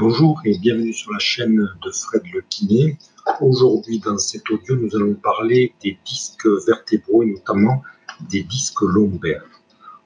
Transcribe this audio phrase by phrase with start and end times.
[0.00, 2.96] Bonjour et bienvenue sur la chaîne de Fred Le Kiné.
[3.42, 7.82] Aujourd'hui, dans cet audio, nous allons parler des disques vertébraux et notamment
[8.30, 9.44] des disques lombaires.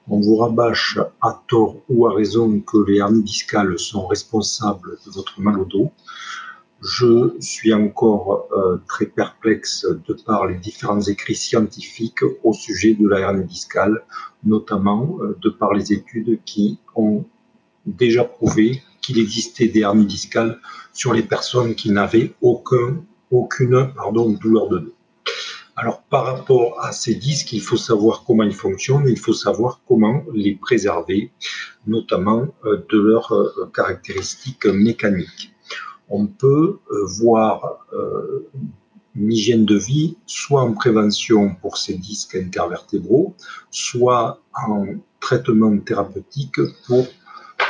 [0.09, 5.11] On vous rabâche à tort ou à raison que les hernies discales sont responsables de
[5.11, 5.93] votre mal au dos.
[6.81, 13.07] Je suis encore euh, très perplexe de par les différents écrits scientifiques au sujet de
[13.07, 14.03] la hernie discale,
[14.43, 17.23] notamment euh, de par les études qui ont
[17.85, 20.59] déjà prouvé qu'il existait des hernies discales
[20.93, 24.95] sur les personnes qui n'avaient aucun, aucune pardon, douleur de dos.
[25.75, 29.81] Alors par rapport à ces disques, il faut savoir comment ils fonctionnent, il faut savoir
[29.87, 31.31] comment les préserver,
[31.85, 35.53] notamment euh, de leurs euh, caractéristiques mécaniques.
[36.09, 37.79] On peut euh, voir
[39.15, 43.33] une hygiène de vie soit en prévention pour ces disques intervertébraux,
[43.71, 44.85] soit en
[45.19, 47.07] traitement thérapeutique pour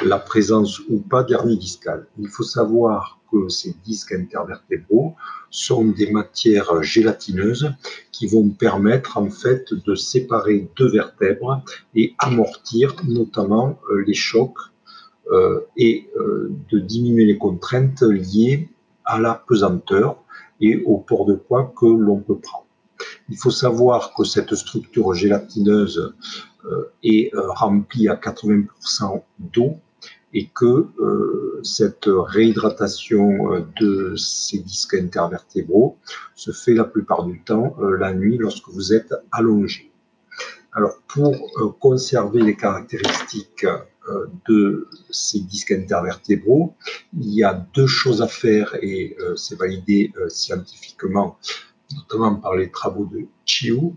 [0.04, 2.08] la présence ou pas d'hernie discale.
[2.18, 5.16] Il faut savoir que ces disques intervertébraux
[5.50, 7.72] sont des matières gélatineuses
[8.12, 11.64] qui vont permettre en fait de séparer deux vertèbres
[11.96, 14.58] et amortir notamment euh, les chocs
[15.32, 18.70] euh, et euh, de diminuer les contraintes liées
[19.06, 20.18] à la pesanteur
[20.62, 22.66] et au port de poids que l'on peut prendre.
[23.30, 26.16] Il faut savoir que cette structure gélatineuse
[27.04, 29.78] est remplie à 80% d'eau
[30.36, 35.98] et que euh, cette réhydratation euh, de ces disques intervertébraux
[36.36, 39.92] se fait la plupart du temps euh, la nuit lorsque vous êtes allongé.
[40.74, 41.34] Alors pour
[41.80, 43.66] conserver les caractéristiques
[44.46, 46.76] de ces disques intervertébraux,
[47.18, 51.38] il y a deux choses à faire et c'est validé scientifiquement,
[51.96, 53.94] notamment par les travaux de Chiu.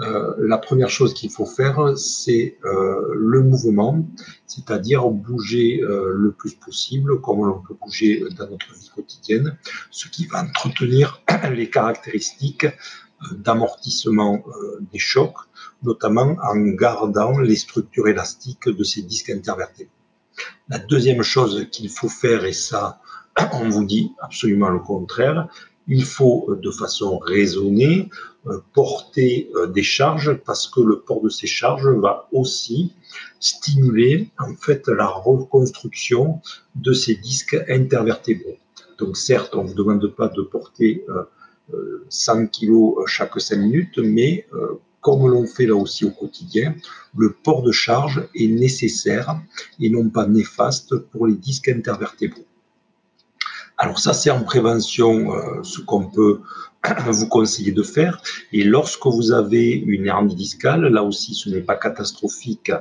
[0.00, 4.04] Euh, la première chose qu'il faut faire, c'est euh, le mouvement,
[4.46, 9.56] c'est-à-dire bouger euh, le plus possible, comme on peut bouger dans notre vie quotidienne,
[9.90, 11.22] ce qui va entretenir
[11.52, 12.66] les caractéristiques
[13.32, 14.44] d'amortissement
[14.92, 15.38] des chocs,
[15.82, 19.90] notamment en gardant les structures élastiques de ces disques intervertébrés.
[20.68, 23.00] La deuxième chose qu'il faut faire, et ça,
[23.52, 25.48] on vous dit absolument le contraire,
[25.86, 28.08] il faut de façon raisonnée
[28.46, 32.92] euh, porter euh, des charges parce que le port de ces charges va aussi
[33.40, 36.40] stimuler en fait la reconstruction
[36.74, 38.56] de ces disques intervertébraux.
[38.98, 41.04] Donc certes, on ne vous demande pas de porter
[42.08, 44.46] 100 euh, kg chaque 5 minutes, mais
[45.00, 46.74] comme l'on fait là aussi au quotidien,
[47.16, 49.38] le port de charge est nécessaire
[49.80, 52.43] et non pas néfaste pour les disques intervertébraux.
[53.84, 55.30] Alors ça, c'est en prévention
[55.62, 56.40] ce qu'on peut
[57.06, 58.18] vous conseiller de faire.
[58.50, 62.72] Et lorsque vous avez une hernie discale, là aussi, ce n'est pas catastrophique.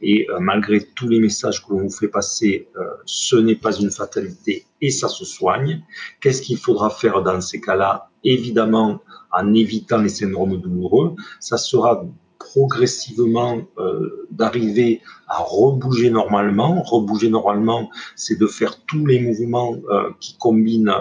[0.00, 3.74] Et euh, malgré tous les messages que l'on vous fait passer, euh, ce n'est pas
[3.76, 5.82] une fatalité et ça se soigne.
[6.22, 8.08] Qu'est-ce qu'il faudra faire dans ces cas-là?
[8.24, 9.02] Évidemment,
[9.32, 12.02] en évitant les syndromes douloureux, ça sera
[12.50, 16.82] progressivement euh, d'arriver à rebouger normalement.
[16.82, 19.76] Rebouger normalement, c'est de faire tous les mouvements
[20.20, 20.94] qui combinent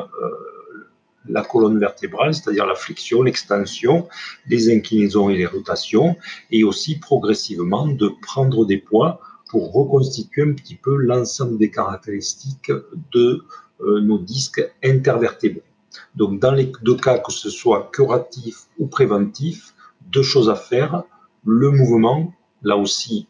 [1.28, 4.08] la colonne vertébrale, c'est-à-dire la flexion, l'extension,
[4.48, 6.16] les inclinaisons et les rotations,
[6.52, 9.20] et aussi progressivement de prendre des poids
[9.50, 12.72] pour reconstituer un petit peu l'ensemble des caractéristiques
[13.14, 13.44] de
[13.82, 15.64] euh, nos disques intervertébrés.
[16.16, 19.74] Donc dans les deux cas, que ce soit curatif ou préventif,
[20.12, 21.04] deux choses à faire,
[21.46, 22.34] le mouvement,
[22.64, 23.28] là aussi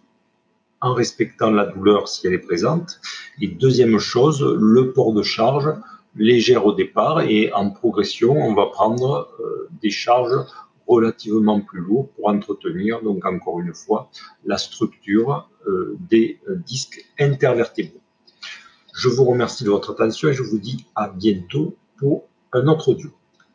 [0.82, 3.00] en respectant la douleur si elle est présente,
[3.42, 5.74] et deuxième chose, le port de charge,
[6.16, 10.46] légère au départ et en progression, on va prendre euh, des charges
[10.88, 14.10] relativement plus lourdes pour entretenir, donc encore une fois,
[14.46, 18.02] la structure euh, des euh, disques intervertébraux.
[18.94, 22.90] Je vous remercie de votre attention et je vous dis à bientôt pour un autre
[22.90, 23.10] audio.